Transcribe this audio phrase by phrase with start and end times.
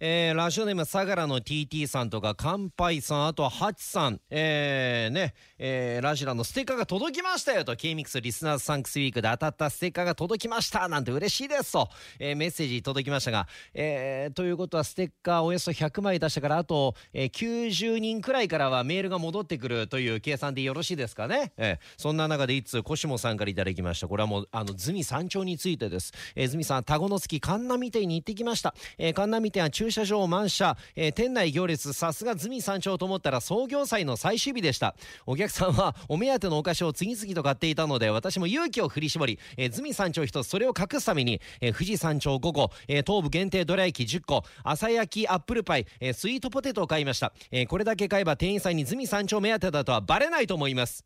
[0.00, 4.20] えー、ラジオネーム相良の TT さんとか乾杯さんあとはハチさん。
[4.30, 7.74] えー、ねえー、ラジラのステッカーが届きましたよと。
[7.74, 10.86] K-MIX リスナーズサンクスウィークで当たったステッカーが届きました。
[10.86, 11.88] なんて嬉しいですと、
[12.20, 24.06] えー、メッセージ届きましたが、えー、ということはステッカーおよそ100枚出したからあと、えー、90人くらいからはメールが戻ってくるという計算でよろしいですかね、えー、そんな中でいつコシモさんからいただきました。
[24.06, 31.94] これはもうあのズミ山頂についてです、えー、ズミさん田子の月神奈店に行ってきました、えー、神奈店は駐車場満車、えー、店内行列。
[31.94, 34.94] さすがズミ山頂と思ったら創業祭の最終日でした。
[35.24, 51.04] お客さんはお目当てのお菓子を次々と買っていたので私も勇気を振り絞り、えー、ズミ山頂1つそれを隠すために、えー、富士山頂5個、えー、東部限定どら焼き10個朝焼きアップルパイ、えー、スイートポテトを買いました、えー、これだけ買えば店員さんにズミ山頂目当てだとはバレないと思います。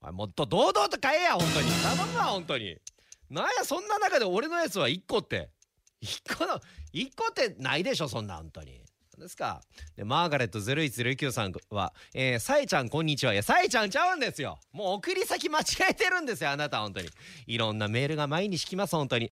[0.00, 1.70] もっと堂々と買えや本当に。
[1.70, 2.76] 頼むわ本当に。
[3.30, 5.50] なんやそんな中で俺のやつは1個って。
[6.02, 6.60] 1個の
[6.92, 8.80] 1個ってないでしょそんな本当に。
[9.18, 9.60] ですか？
[9.94, 14.58] でマーガレット0109さんは「えー、さえちゃんこんにちは」いやさえちゃんちゃうんですよ。
[14.72, 17.08] もう送り先間違えてるんですよあなた本当に。
[17.46, 19.20] いろんなメールが毎日来ます本当に。